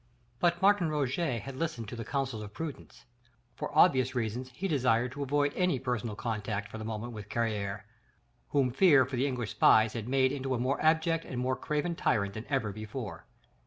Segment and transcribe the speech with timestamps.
[0.39, 3.05] But Martin Roget had listened to the counsels of prudence:
[3.53, 7.85] for obvious reasons he desired to avoid any personal contact for the moment with Carrier,
[8.49, 11.93] whom fear of the English spies had made into a more abject and more craven
[11.93, 13.27] tyrant than ever before.